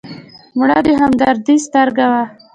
مړه 0.57 0.77
د 0.85 0.87
همدردۍ 0.99 1.57
سترګه 1.65 2.05
وه 2.11 2.23